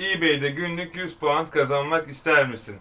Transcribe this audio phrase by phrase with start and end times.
[0.00, 2.76] eBay'de günlük 100 puan kazanmak ister misin?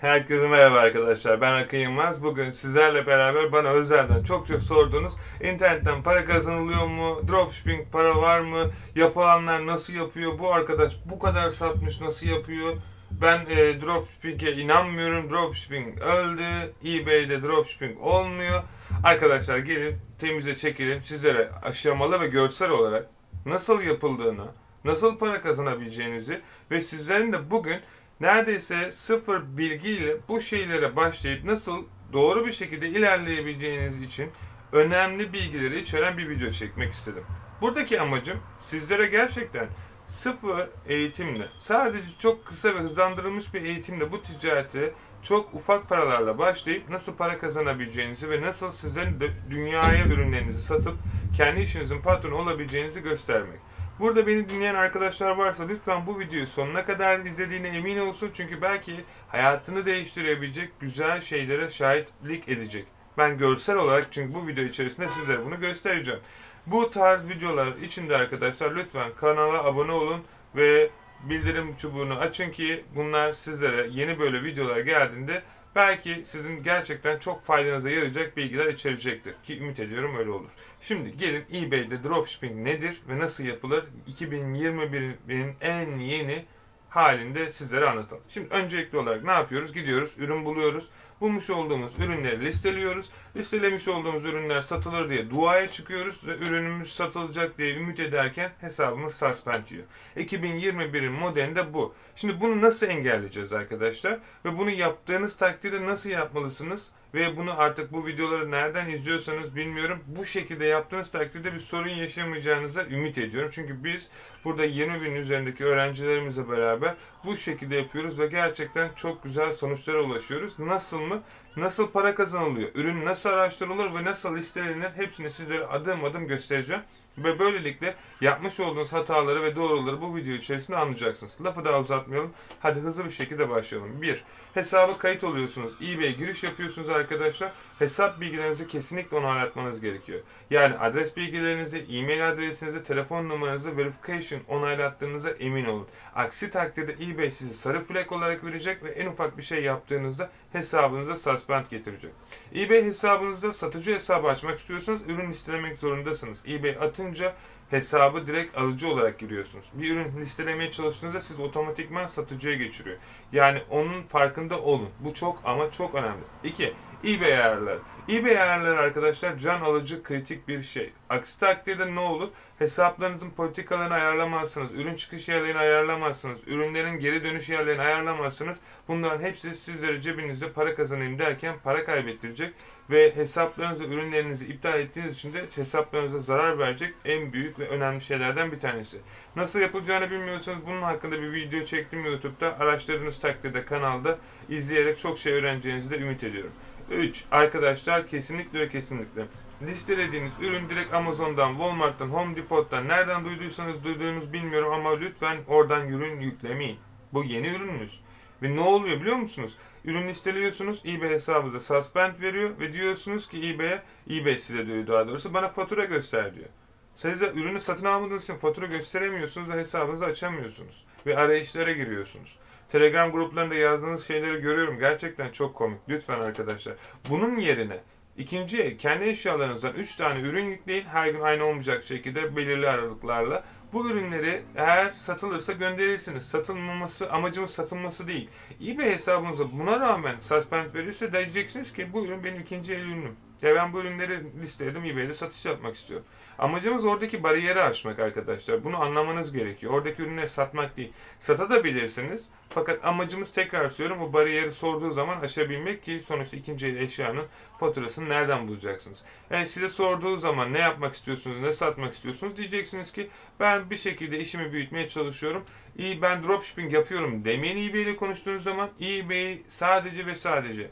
[0.00, 1.40] Herkese merhaba arkadaşlar.
[1.40, 2.22] Ben Akın Yılmaz.
[2.22, 5.12] Bugün sizlerle beraber bana özelden çok çok sorduğunuz
[5.42, 7.28] internetten para kazanılıyor mu?
[7.28, 8.70] Dropshipping para var mı?
[8.94, 10.38] Yapılanlar nasıl yapıyor?
[10.38, 12.76] Bu arkadaş bu kadar satmış nasıl yapıyor?
[13.10, 15.30] Ben e, dropshipping'e inanmıyorum.
[15.30, 16.72] Dropshipping öldü.
[16.84, 18.62] eBay'de dropshipping olmuyor.
[19.04, 21.02] Arkadaşlar gelin temize çekelim.
[21.02, 23.06] Sizlere aşamalı ve görsel olarak
[23.46, 24.46] nasıl yapıldığını,
[24.84, 26.40] nasıl para kazanabileceğinizi
[26.70, 27.80] ve sizlerin de bugün
[28.20, 34.30] neredeyse sıfır bilgiyle bu şeylere başlayıp nasıl doğru bir şekilde ilerleyebileceğiniz için
[34.72, 37.24] önemli bilgileri içeren bir video çekmek istedim.
[37.60, 39.68] Buradaki amacım sizlere gerçekten
[40.06, 46.90] sıfır eğitimle, sadece çok kısa ve hızlandırılmış bir eğitimle bu ticareti çok ufak paralarla başlayıp
[46.90, 50.94] nasıl para kazanabileceğinizi ve nasıl sizlerin de dünyaya ürünlerinizi satıp
[51.36, 53.58] kendi işinizin patronu olabileceğinizi göstermek.
[54.00, 58.30] Burada beni dinleyen arkadaşlar varsa lütfen bu videoyu sonuna kadar izlediğine emin olsun.
[58.34, 58.92] Çünkü belki
[59.28, 62.86] hayatını değiştirebilecek güzel şeylere şahitlik edecek.
[63.18, 66.20] Ben görsel olarak çünkü bu video içerisinde sizlere bunu göstereceğim.
[66.66, 70.20] Bu tarz videolar içinde arkadaşlar lütfen kanala abone olun
[70.56, 70.90] ve
[71.22, 75.42] bildirim çubuğunu açın ki bunlar sizlere yeni böyle videolar geldiğinde
[75.74, 79.34] belki sizin gerçekten çok faydanıza yarayacak bilgiler içerecektir.
[79.44, 80.50] Ki ümit ediyorum öyle olur.
[80.80, 83.84] Şimdi gelin eBay'de dropshipping nedir ve nasıl yapılır?
[84.08, 86.44] 2021'in en yeni
[86.88, 88.22] halinde sizlere anlatalım.
[88.28, 89.72] Şimdi öncelikli olarak ne yapıyoruz?
[89.72, 90.88] Gidiyoruz, ürün buluyoruz.
[91.20, 93.10] Bulmuş olduğumuz ürünleri listeliyoruz.
[93.36, 99.66] Listelemiş olduğumuz ürünler satılır diye duaya çıkıyoruz ve ürünümüz satılacak diye ümit ederken hesabımız suspend
[99.68, 99.84] diyor.
[100.16, 101.94] 2021'in modelinde bu.
[102.14, 104.18] Şimdi bunu nasıl engelleyeceğiz arkadaşlar?
[104.44, 106.90] Ve bunu yaptığınız takdirde nasıl yapmalısınız?
[107.14, 109.98] Ve bunu artık bu videoları nereden izliyorsanız bilmiyorum.
[110.06, 113.50] Bu şekilde yaptığınız takdirde bir sorun yaşamayacağınıza ümit ediyorum.
[113.52, 114.08] Çünkü biz
[114.44, 120.58] burada 20 bin üzerindeki öğrencilerimizle beraber bu şekilde yapıyoruz ve gerçekten çok güzel sonuçlara ulaşıyoruz.
[120.58, 121.09] Nasıl mı?
[121.56, 122.70] Nasıl para kazanılıyor?
[122.74, 124.90] Ürün nasıl araştırılır ve nasıl listelenir?
[124.96, 126.82] Hepsini sizlere adım adım göstereceğim.
[127.18, 131.36] Ve böylelikle yapmış olduğunuz hataları ve doğruları bu video içerisinde anlayacaksınız.
[131.44, 132.32] Lafı daha uzatmayalım.
[132.60, 134.02] Hadi hızlı bir şekilde başlayalım.
[134.02, 134.24] 1.
[134.54, 135.72] Hesaba kayıt oluyorsunuz.
[135.82, 137.52] eBay giriş yapıyorsunuz arkadaşlar.
[137.78, 140.20] Hesap bilgilerinizi kesinlikle onaylatmanız gerekiyor.
[140.50, 145.86] Yani adres bilgilerinizi, e-mail adresinizi, telefon numaranızı verification onaylattığınıza emin olun.
[146.14, 151.16] Aksi takdirde eBay sizi sarı flag olarak verecek ve en ufak bir şey yaptığınızda hesabınıza
[151.16, 152.12] suspend getirecek.
[152.56, 156.42] eBay hesabınızda satıcı hesabı açmak istiyorsanız ürün listelemek zorundasınız.
[156.48, 156.76] eBay
[157.10, 157.34] olunca
[157.70, 159.66] hesabı direkt alıcı olarak giriyorsunuz.
[159.74, 162.96] Bir ürün listelemeye çalıştığınızda siz otomatikman satıcıya geçiriyor.
[163.32, 164.88] Yani onun farkında olun.
[165.00, 166.22] Bu çok ama çok önemli.
[166.44, 166.74] 2.
[167.04, 167.78] eBay ayarları.
[168.08, 170.92] eBay ayarları arkadaşlar can alıcı kritik bir şey.
[171.08, 172.28] Aksi takdirde ne olur?
[172.58, 174.72] Hesaplarınızın politikalarını ayarlamazsınız.
[174.72, 176.40] Ürün çıkış yerlerini ayarlamazsınız.
[176.46, 178.58] Ürünlerin geri dönüş yerlerini ayarlamazsınız.
[178.88, 182.54] Bunların hepsi sizlere cebinizde para kazanayım derken para kaybettirecek.
[182.90, 188.52] Ve hesaplarınızı, ürünlerinizi iptal ettiğiniz için de hesaplarınıza zarar verecek en büyük ve önemli şeylerden
[188.52, 188.98] bir tanesi.
[189.36, 192.58] Nasıl yapılacağını bilmiyorsanız bunun hakkında bir video çektim YouTube'da.
[192.58, 196.52] Araştırdığınız takdirde kanalda izleyerek çok şey öğreneceğinizi de ümit ediyorum.
[196.90, 197.24] 3.
[197.30, 199.26] Arkadaşlar kesinlikle ve kesinlikle
[199.62, 206.20] listelediğiniz ürün direkt Amazon'dan, Walmart'tan, Home Depot'tan nereden duyduysanız duyduğunuz bilmiyorum ama lütfen oradan ürün
[206.20, 206.78] yüklemeyin.
[207.12, 208.00] Bu yeni ürününüz.
[208.42, 209.56] Ve ne oluyor biliyor musunuz?
[209.84, 215.34] Ürün listeliyorsunuz, eBay hesabınıza suspend veriyor ve diyorsunuz ki eBay'e, eBay size diyor daha doğrusu
[215.34, 216.48] bana fatura göster diyor.
[216.94, 220.84] Siz de ürünü satın almadığınız için fatura gösteremiyorsunuz ve hesabınızı açamıyorsunuz.
[221.06, 222.38] Ve arayışlara giriyorsunuz.
[222.68, 224.78] Telegram gruplarında yazdığınız şeyleri görüyorum.
[224.78, 225.78] Gerçekten çok komik.
[225.88, 226.74] Lütfen arkadaşlar.
[227.10, 227.80] Bunun yerine
[228.18, 230.84] ikinci kendi eşyalarınızdan 3 tane ürün yükleyin.
[230.84, 233.44] Her gün aynı olmayacak şekilde belirli aralıklarla.
[233.72, 236.22] Bu ürünleri eğer satılırsa gönderirsiniz.
[236.28, 238.28] Satılmaması, amacımız satılması değil.
[238.66, 243.16] eBay hesabınıza buna rağmen suspend verirse diyeceksiniz ki bu ürün benim ikinci el ürünüm.
[243.42, 246.06] Ya ben bu ürünleri listeledim eBay'de satış yapmak istiyorum.
[246.38, 248.64] Amacımız oradaki bariyeri aşmak arkadaşlar.
[248.64, 249.72] Bunu anlamanız gerekiyor.
[249.72, 250.92] Oradaki ürünleri satmak değil.
[251.18, 252.28] Satabilirsiniz.
[252.48, 257.26] Fakat amacımız tekrar söylüyorum bu bariyeri sorduğu zaman aşabilmek ki sonuçta ikinci el eşyanın
[257.60, 259.02] faturasını nereden bulacaksınız?
[259.30, 263.08] Yani size sorduğu zaman ne yapmak istiyorsunuz, ne satmak istiyorsunuz diyeceksiniz ki
[263.40, 265.44] ben bir şekilde işimi büyütmeye çalışıyorum.
[265.78, 270.70] İyi ben dropshipping yapıyorum demeyin eBay ile konuştuğunuz zaman eBay sadece ve sadece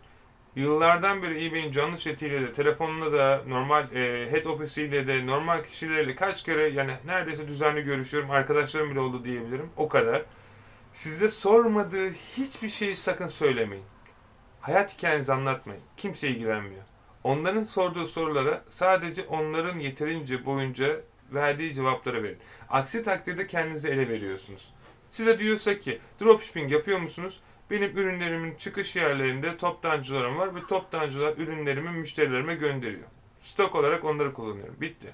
[0.56, 6.14] Yıllardan beri eBay'in canlı chatiyle de, telefonla da, normal e, head ofisiyle de, normal kişilerle
[6.14, 8.30] kaç kere yani neredeyse düzenli görüşüyorum.
[8.30, 9.70] Arkadaşlarım bile oldu diyebilirim.
[9.76, 10.22] O kadar.
[10.92, 13.84] Size sormadığı hiçbir şeyi sakın söylemeyin.
[14.60, 15.82] Hayat hikayenizi anlatmayın.
[15.96, 16.82] Kimse ilgilenmiyor.
[17.24, 21.00] Onların sorduğu sorulara sadece onların yeterince boyunca
[21.32, 22.38] verdiği cevapları verin.
[22.70, 24.72] Aksi takdirde kendinizi ele veriyorsunuz.
[25.10, 27.40] Size diyorsa ki dropshipping yapıyor musunuz?
[27.70, 33.08] Benim ürünlerimin çıkış yerlerinde toptancılarım var ve toptancılar ürünlerimi müşterilerime gönderiyor.
[33.40, 34.76] Stok olarak onları kullanıyorum.
[34.80, 35.08] Bitti.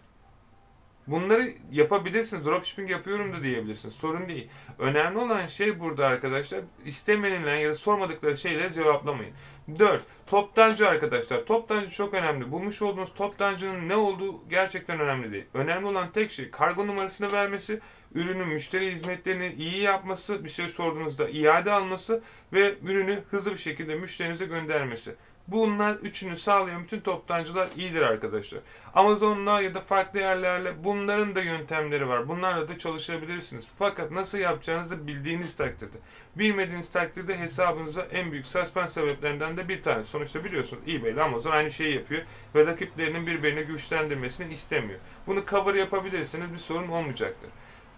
[1.07, 2.47] Bunları yapabilirsiniz.
[2.47, 3.95] Dropshipping yapıyorum da diyebilirsiniz.
[3.95, 4.49] Sorun değil.
[4.79, 9.35] Önemli olan şey burada arkadaşlar istemenilen ya da sormadıkları şeyleri cevaplamayın.
[9.79, 10.03] 4.
[10.27, 11.45] Toptancı arkadaşlar.
[11.45, 12.53] Toptancı çok önemli.
[12.53, 15.45] Bulmuş olduğunuz toptancının ne olduğu gerçekten önemli değil.
[15.55, 17.81] Önemli olan tek şey kargo numarasını vermesi,
[18.15, 22.23] ürünün müşteri hizmetlerini iyi yapması, bir şey sorduğunuzda iade alması
[22.53, 25.15] ve ürünü hızlı bir şekilde müşterinize göndermesi.
[25.49, 28.61] Bunlar üçünü sağlayan bütün toptancılar iyidir arkadaşlar.
[28.95, 32.29] Amazon'la ya da farklı yerlerle bunların da yöntemleri var.
[32.29, 33.69] Bunlarla da çalışabilirsiniz.
[33.79, 35.97] Fakat nasıl yapacağınızı bildiğiniz takdirde.
[36.37, 40.11] Bilmediğiniz takdirde hesabınıza en büyük suspend sebeplerinden de bir tanesi.
[40.11, 42.23] Sonuçta biliyorsunuz eBay ile Amazon aynı şeyi yapıyor
[42.55, 45.01] ve rakiplerinin birbirini güçlendirmesini istemiyor.
[45.27, 47.51] Bunu cover yapabilirsiniz bir sorun olmayacaktır.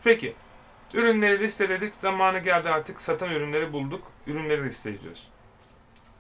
[0.05, 0.35] Peki
[0.95, 1.95] ürünleri listeledik.
[1.95, 4.13] Zamanı geldi artık satan ürünleri bulduk.
[4.27, 5.36] Ürünleri listeleyeceğiz.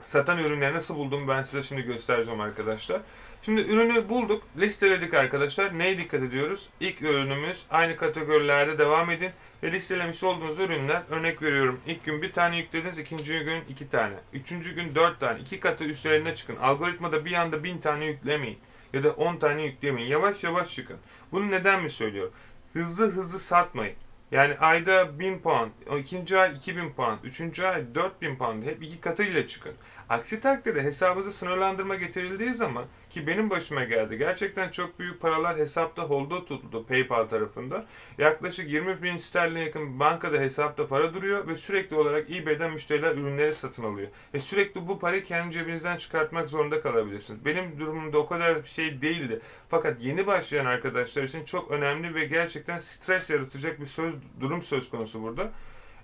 [0.05, 3.01] Satan ürünleri nasıl buldum ben size şimdi göstereceğim arkadaşlar.
[3.43, 5.79] Şimdi ürünü bulduk, listeledik arkadaşlar.
[5.79, 6.69] Neye dikkat ediyoruz?
[6.81, 9.31] İlk ürünümüz aynı kategorilerde devam edin.
[9.63, 11.81] Ve listelemiş olduğunuz ürünler örnek veriyorum.
[11.87, 14.15] İlk gün bir tane yüklediniz, ikinci gün iki tane.
[14.33, 15.41] Üçüncü gün dört tane.
[15.41, 16.57] iki katı üstlerine çıkın.
[16.57, 18.59] Algoritmada bir anda bin tane yüklemeyin.
[18.93, 20.09] Ya da on tane yüklemeyin.
[20.09, 20.97] Yavaş yavaş çıkın.
[21.33, 22.33] Bunu neden mi söylüyorum?
[22.73, 23.97] Hızlı hızlı satmayın.
[24.31, 29.47] Yani ayda 1000 pound, ikinci ay 2000 pound, üçüncü ay 4000 pound hep iki katıyla
[29.47, 29.75] çıkın.
[30.09, 34.19] Aksi takdirde hesabınıza sınırlandırma getirildiği zaman ki benim başıma geldi.
[34.19, 37.85] Gerçekten çok büyük paralar hesapta holda tutuldu PayPal tarafından.
[38.19, 43.55] Yaklaşık 20 bin sterlin yakın bankada hesapta para duruyor ve sürekli olarak eBay'den müşteriler ürünleri
[43.55, 44.09] satın alıyor.
[44.35, 47.45] Ve sürekli bu parayı kendi cebinizden çıkartmak zorunda kalabilirsiniz.
[47.45, 49.41] Benim durumumda o kadar şey değildi.
[49.69, 54.91] Fakat yeni başlayan arkadaşlar için çok önemli ve gerçekten stres yaratacak bir söz durum söz
[54.91, 55.51] konusu burada.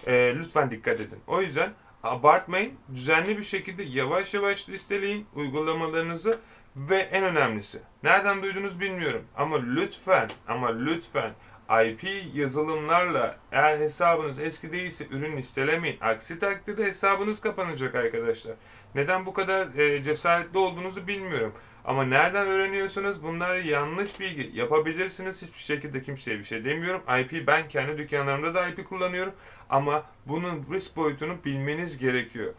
[0.07, 1.19] E, lütfen dikkat edin.
[1.27, 1.73] O yüzden
[2.03, 2.73] abartmayın.
[2.95, 6.39] Düzenli bir şekilde yavaş yavaş listeleyin uygulamalarınızı
[6.77, 11.33] ve en önemlisi nereden duydunuz bilmiyorum ama lütfen ama lütfen
[11.81, 12.05] IP
[12.35, 15.99] yazılımlarla eğer hesabınız eski değilse ürün listelemeyin.
[16.01, 18.55] Aksi takdirde hesabınız kapanacak arkadaşlar.
[18.95, 21.53] Neden bu kadar e, cesaretli olduğunuzu bilmiyorum.
[21.85, 23.23] Ama nereden öğreniyorsunuz?
[23.23, 24.51] Bunlar yanlış bilgi.
[24.59, 25.43] Yapabilirsiniz.
[25.43, 27.03] Hiçbir şekilde kimseye bir şey demiyorum.
[27.21, 29.33] IP ben kendi dükkanlarımda da IP kullanıyorum.
[29.71, 32.55] Ama bunun risk boyutunu bilmeniz gerekiyor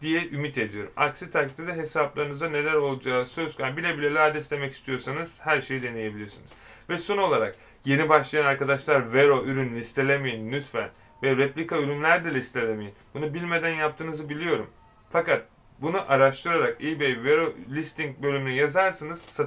[0.00, 0.92] diye ümit ediyorum.
[0.96, 3.62] Aksi takdirde hesaplarınızda neler olacağı söz konusu.
[3.62, 6.50] Yani bile bile lades demek istiyorsanız her şeyi deneyebilirsiniz.
[6.88, 10.90] Ve son olarak yeni başlayan arkadaşlar Vero ürün listelemeyin lütfen.
[11.22, 12.94] Ve replika ürünler de listelemeyin.
[13.14, 14.70] Bunu bilmeden yaptığınızı biliyorum.
[15.10, 15.46] Fakat
[15.78, 19.40] bunu araştırarak eBay Vero Listing bölümüne yazarsınız.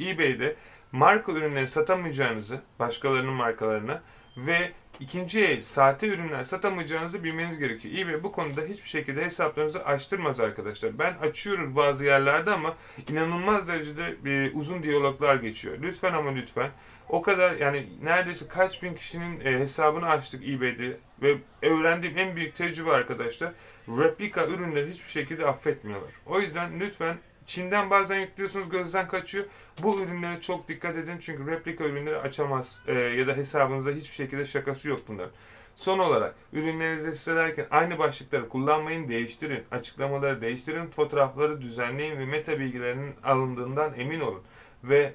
[0.00, 0.56] eBay'de
[0.92, 4.02] marka ürünleri satamayacağınızı, başkalarının markalarına
[4.36, 7.94] ve ikinci el sahte ürünler satamayacağınızı bilmeniz gerekiyor.
[7.98, 10.98] eBay bu konuda hiçbir şekilde hesaplarınızı açtırmaz arkadaşlar.
[10.98, 12.76] Ben açıyorum bazı yerlerde ama
[13.08, 15.78] inanılmaz derecede e, uzun diyaloglar geçiyor.
[15.82, 16.70] Lütfen ama lütfen
[17.08, 22.56] o kadar yani neredeyse kaç bin kişinin e, hesabını açtık eBay'de ve öğrendiğim en büyük
[22.56, 23.52] tecrübe arkadaşlar
[23.88, 26.10] replika ürünleri hiçbir şekilde affetmiyorlar.
[26.26, 27.16] O yüzden lütfen
[27.46, 29.44] Çin'den bazen yüklüyorsunuz gözden kaçıyor.
[29.82, 34.46] Bu ürünlere çok dikkat edin çünkü replika ürünleri açamaz e, ya da hesabınızda hiçbir şekilde
[34.46, 35.32] şakası yok bunların.
[35.76, 39.64] Son olarak ürünlerinizi listelerken aynı başlıkları kullanmayın, değiştirin.
[39.70, 44.42] Açıklamaları değiştirin, fotoğrafları düzenleyin ve meta bilgilerinin alındığından emin olun.
[44.84, 45.14] Ve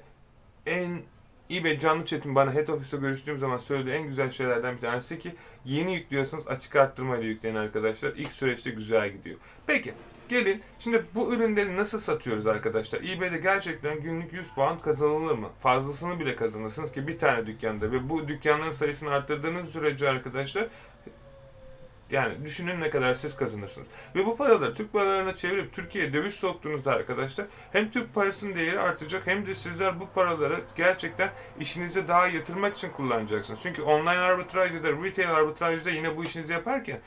[0.66, 1.02] en
[1.52, 5.34] eBay canlı chat'in bana head office'te görüştüğüm zaman söylediği en güzel şeylerden bir tanesi ki
[5.64, 8.12] yeni yüklüyorsanız açık arttırma ile yükleyin arkadaşlar.
[8.16, 9.36] İlk süreçte güzel gidiyor.
[9.66, 9.94] Peki
[10.28, 13.00] gelin şimdi bu ürünleri nasıl satıyoruz arkadaşlar?
[13.00, 15.48] eBay'de gerçekten günlük 100 puan kazanılır mı?
[15.60, 20.68] Fazlasını bile kazanırsınız ki bir tane dükkanda ve bu dükkanların sayısını arttırdığınız sürece arkadaşlar
[22.12, 23.88] yani düşünün ne kadar siz kazanırsınız.
[24.14, 29.26] Ve bu paraları Türk paralarına çevirip Türkiye'ye döviz soktuğunuzda arkadaşlar hem Türk parasının değeri artacak
[29.26, 33.60] hem de sizler bu paraları gerçekten işinize daha yatırmak için kullanacaksınız.
[33.62, 37.00] Çünkü online arbitrajda, retail arbitrajda yine bu işinizi yaparken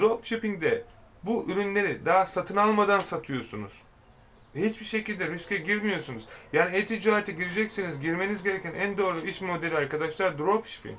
[0.00, 0.84] dropshipping'de
[1.22, 3.72] bu ürünleri daha satın almadan satıyorsunuz.
[4.54, 6.28] Hiçbir şekilde riske girmiyorsunuz.
[6.52, 8.00] Yani e-ticarete gireceksiniz.
[8.00, 10.98] Girmeniz gereken en doğru iş modeli arkadaşlar dropshipping.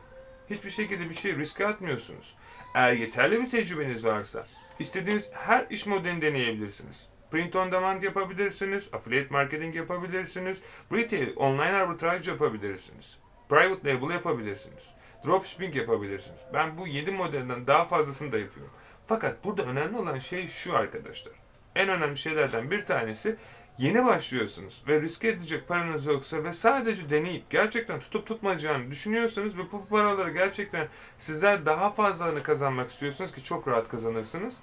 [0.49, 2.35] Hiçbir şekilde bir şey riske atmıyorsunuz.
[2.75, 4.45] Eğer yeterli bir tecrübeniz varsa
[4.79, 7.07] istediğiniz her iş modelini deneyebilirsiniz.
[7.31, 10.61] Print on demand yapabilirsiniz, affiliate marketing yapabilirsiniz,
[10.91, 13.17] retail, online arbitraj yapabilirsiniz,
[13.49, 14.93] private label yapabilirsiniz,
[15.25, 16.39] dropshipping yapabilirsiniz.
[16.53, 18.73] Ben bu 7 modelden daha fazlasını da yapıyorum.
[19.07, 21.33] Fakat burada önemli olan şey şu arkadaşlar.
[21.75, 23.35] En önemli şeylerden bir tanesi
[23.77, 29.71] yeni başlıyorsunuz ve riske edecek paranız yoksa ve sadece deneyip gerçekten tutup tutmayacağını düşünüyorsanız ve
[29.71, 30.87] bu paraları gerçekten
[31.17, 34.57] sizler daha fazlalarını kazanmak istiyorsunuz ki çok rahat kazanırsınız.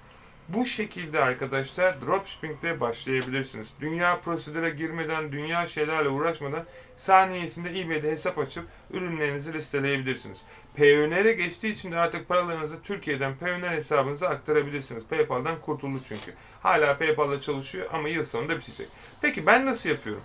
[0.48, 3.68] Bu şekilde arkadaşlar dropshipping'de başlayabilirsiniz.
[3.80, 6.64] Dünya prosedüre girmeden, dünya şeylerle uğraşmadan
[6.96, 10.38] saniyesinde eBay'de hesap açıp ürünlerinizi listeleyebilirsiniz.
[10.76, 15.06] Payoneer'e geçtiği için de artık paralarınızı Türkiye'den Payoneer hesabınıza aktarabilirsiniz.
[15.06, 16.34] PayPal'dan kurtuldu çünkü.
[16.62, 18.88] Hala PayPal'la çalışıyor ama yıl sonunda bitecek.
[19.20, 20.24] Peki ben nasıl yapıyorum?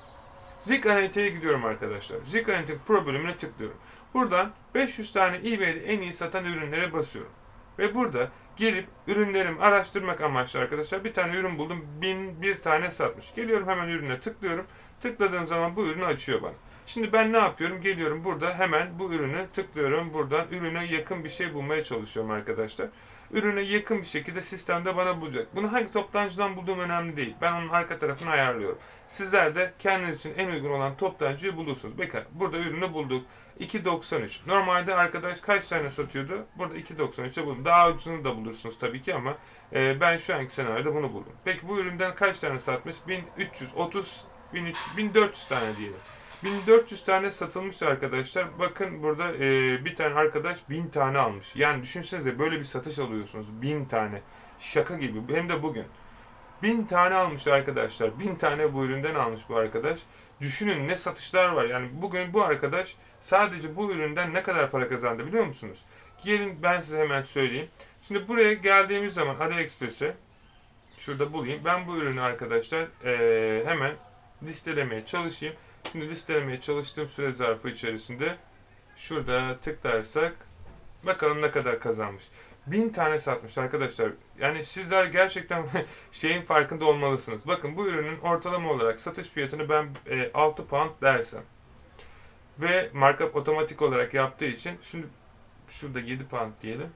[0.61, 2.17] Zik Analytic'e gidiyorum arkadaşlar.
[2.25, 3.77] Zik Analytic Pro bölümüne tıklıyorum.
[4.13, 7.31] Buradan 500 tane eBay'de en iyi satan ürünlere basıyorum.
[7.79, 11.85] Ve burada gelip ürünlerimi araştırmak amaçlı arkadaşlar bir tane ürün buldum.
[12.01, 13.35] Bin bir tane satmış.
[13.35, 14.65] Geliyorum hemen ürüne tıklıyorum.
[15.01, 16.53] Tıkladığım zaman bu ürünü açıyor bana.
[16.85, 17.81] Şimdi ben ne yapıyorum?
[17.81, 20.13] Geliyorum burada hemen bu ürünü tıklıyorum.
[20.13, 22.87] Buradan ürüne yakın bir şey bulmaya çalışıyorum arkadaşlar.
[23.31, 25.55] Ürüne yakın bir şekilde sistemde bana bulacak.
[25.55, 27.35] Bunu hangi toptancıdan bulduğum önemli değil.
[27.41, 28.77] Ben onun arka tarafını ayarlıyorum.
[29.07, 31.97] Sizler de kendiniz için en uygun olan toptancıyı bulursunuz.
[31.97, 33.25] Bakın burada ürünü bulduk.
[33.59, 34.39] 2.93.
[34.47, 36.45] Normalde arkadaş kaç tane satıyordu?
[36.57, 37.65] Burada 2.93'e buldum.
[37.65, 39.37] Daha ucuzunu da bulursunuz tabii ki ama
[39.73, 41.33] e, ben şu anki senaryoda bunu buldum.
[41.45, 42.95] Peki bu üründen kaç tane satmış?
[43.07, 45.99] 1330, 1300, 1400 tane diyelim.
[46.43, 48.59] 1400 tane satılmış arkadaşlar.
[48.59, 51.55] Bakın burada e, bir tane arkadaş 1000 tane almış.
[51.55, 53.61] Yani düşünsenize böyle bir satış alıyorsunuz.
[53.61, 54.21] 1000 tane.
[54.59, 55.35] Şaka gibi.
[55.35, 55.85] Hem de bugün.
[56.63, 58.19] 1000 tane almış arkadaşlar.
[58.19, 59.99] 1000 tane bu üründen almış bu arkadaş.
[60.43, 61.65] Düşünün ne satışlar var.
[61.65, 65.85] Yani bugün bu arkadaş sadece bu üründen ne kadar para kazandı biliyor musunuz?
[66.23, 67.67] Gelin ben size hemen söyleyeyim.
[68.01, 70.15] Şimdi buraya geldiğimiz zaman AliExpress'e
[70.97, 71.61] şurada bulayım.
[71.65, 73.95] Ben bu ürünü arkadaşlar e, hemen
[74.43, 75.55] listelemeye çalışayım.
[75.91, 78.35] Şimdi listelemeye çalıştığım süre zarfı içerisinde
[78.95, 80.33] şurada tıklarsak
[81.03, 82.23] bakalım ne kadar kazanmış.
[82.67, 84.11] Bin tane satmış arkadaşlar.
[84.39, 85.65] Yani sizler gerçekten
[86.11, 87.47] şeyin farkında olmalısınız.
[87.47, 91.43] Bakın bu ürünün ortalama olarak satış fiyatını ben e, 6 pound dersem
[92.59, 95.07] ve markup otomatik olarak yaptığı için şimdi
[95.67, 96.89] şurada 7 pound diyelim.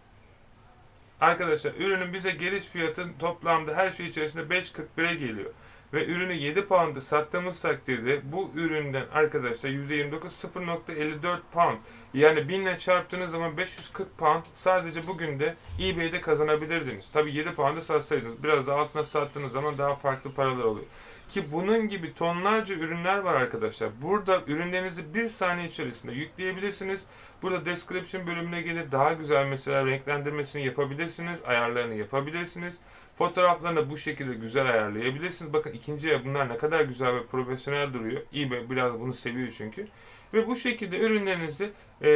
[1.21, 5.51] Arkadaşlar ürünün bize geliş fiyatı toplamda her şey içerisinde 5.41'e geliyor
[5.94, 11.77] ve ürünü 7 pound'a sattığımız takdirde bu üründen arkadaşlar %29 0.54 pound
[12.13, 17.12] yani 1000 ile çarptığınız zaman 540 pound sadece bugün de eBay'de kazanabilirdiniz.
[17.12, 20.86] Tabi 7 pound'a satsaydınız biraz daha altına sattığınız zaman daha farklı paralar oluyor.
[21.29, 23.89] Ki bunun gibi tonlarca ürünler var arkadaşlar.
[24.01, 27.05] Burada ürünlerinizi bir saniye içerisinde yükleyebilirsiniz.
[27.41, 31.41] Burada description bölümüne gelir daha güzel mesela renklendirmesini yapabilirsiniz.
[31.46, 32.79] Ayarlarını yapabilirsiniz.
[33.17, 35.53] Fotoğraflarını bu şekilde güzel ayarlayabilirsiniz.
[35.53, 38.22] Bakın ikinciye bunlar ne kadar güzel ve profesyonel duruyor.
[38.36, 39.88] eBay biraz bunu seviyor çünkü.
[40.34, 42.10] Ve bu şekilde ürünlerinizi e,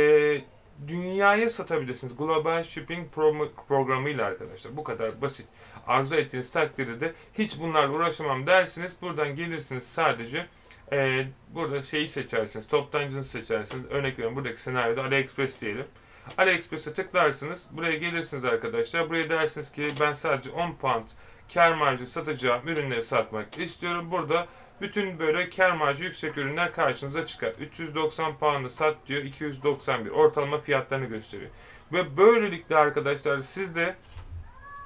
[0.87, 2.17] dünyaya satabilirsiniz.
[2.17, 3.11] Global Shipping
[3.67, 4.77] programıyla arkadaşlar.
[4.77, 5.47] Bu kadar basit.
[5.87, 8.95] Arzu ettiğiniz takdirde de hiç bunlarla uğraşamam dersiniz.
[9.01, 10.47] Buradan gelirsiniz sadece
[10.93, 12.67] e, burada şeyi seçersiniz.
[12.67, 13.85] Toptancını seçersiniz.
[13.89, 15.85] Örnek veriyorum buradaki senaryoda AliExpress diyelim.
[16.37, 17.67] AliExpress'e tıklarsınız.
[17.71, 19.09] Buraya gelirsiniz arkadaşlar.
[19.09, 21.09] Buraya dersiniz ki ben sadece 10 pound
[21.53, 24.11] kar marjı satacağım ürünleri satmak istiyorum.
[24.11, 24.47] Burada
[24.81, 27.53] bütün böyle kar marjı yüksek ürünler karşınıza çıkar.
[27.59, 31.51] 390 pound'ı sat diyor, 291 ortalama fiyatlarını gösteriyor.
[31.93, 33.95] Ve böylelikle arkadaşlar siz de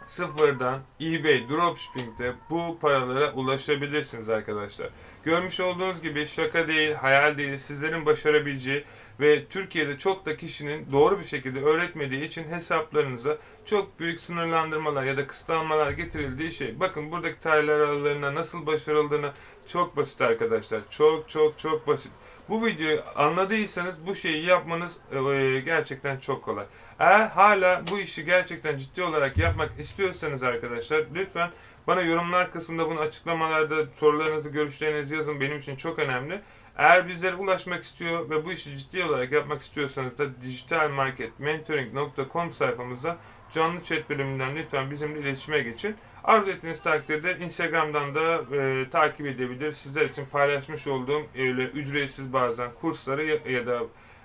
[0.05, 4.89] sıfırdan eBay dropshipping'de bu paralara ulaşabilirsiniz arkadaşlar.
[5.23, 8.83] Görmüş olduğunuz gibi şaka değil, hayal değil, sizlerin başarabileceği
[9.19, 15.17] ve Türkiye'de çok da kişinin doğru bir şekilde öğretmediği için hesaplarınıza çok büyük sınırlandırmalar ya
[15.17, 16.79] da kısıtlamalar getirildiği şey.
[16.79, 19.31] Bakın buradaki tarihler aralarına nasıl başarıldığını
[19.67, 20.81] çok basit arkadaşlar.
[20.89, 22.11] Çok çok çok basit.
[22.49, 26.65] Bu videoyu anladıysanız bu şeyi yapmanız e, gerçekten çok kolay.
[26.99, 31.49] Eğer hala bu işi gerçekten ciddi olarak yapmak istiyorsanız arkadaşlar lütfen
[31.87, 35.39] bana yorumlar kısmında bunu açıklamalarda sorularınızı, görüşlerinizi yazın.
[35.39, 36.41] Benim için çok önemli.
[36.77, 43.17] Eğer bizlere ulaşmak istiyor ve bu işi ciddi olarak yapmak istiyorsanız da digitalmarketmentoring.com sayfamızda
[43.51, 45.95] canlı chat bölümünden lütfen bizimle iletişime geçin.
[46.23, 49.71] Arzu ettiğiniz takdirde Instagram'dan da e, takip edebilir.
[49.71, 53.81] Sizler için paylaşmış olduğum öyle ücretsiz bazen kursları ya, ya da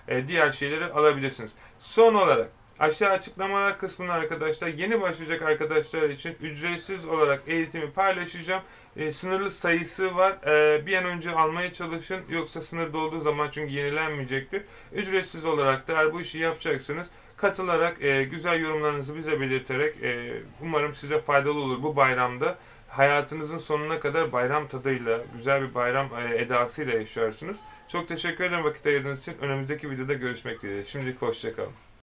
[0.09, 1.53] e, diğer şeyleri alabilirsiniz.
[1.79, 2.51] Son olarak
[2.81, 8.63] aşağı açıklamalar kısmında arkadaşlar yeni başlayacak arkadaşlar için ücretsiz olarak eğitimi paylaşacağım.
[8.97, 10.33] E, sınırlı sayısı var.
[10.47, 12.21] E, bir an önce almaya çalışın.
[12.29, 14.63] Yoksa sınır dolduğu zaman çünkü yenilenmeyecektir.
[14.93, 17.07] Ücretsiz olarak da eğer bu işi yapacaksınız
[17.41, 22.59] katılarak e, güzel yorumlarınızı bize belirterek e, umarım size faydalı olur bu bayramda.
[22.89, 27.59] Hayatınızın sonuna kadar bayram tadıyla, güzel bir bayram e, edasıyla yaşarsınız.
[27.89, 29.35] Çok teşekkür ederim vakit ayırdığınız için.
[29.41, 30.85] Önümüzdeki videoda görüşmek dileğiyle.
[30.85, 31.90] Şimdilik hoşçakalın.